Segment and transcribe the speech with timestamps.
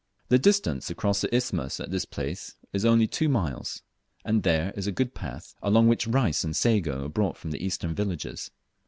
[0.29, 3.83] The distance across the isthmus at this place is only two miles,
[4.25, 7.63] and there, is a good path, along which rice and sago are brought from the
[7.63, 8.49] eastern villages.